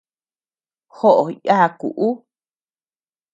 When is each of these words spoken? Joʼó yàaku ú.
Joʼó 0.95 1.23
yàaku 1.47 1.87
ú. 2.07 2.07